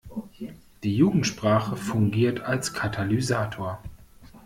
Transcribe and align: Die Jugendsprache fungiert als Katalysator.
Die 0.81 0.97
Jugendsprache 0.97 1.75
fungiert 1.77 2.39
als 2.41 2.73
Katalysator. 2.73 3.83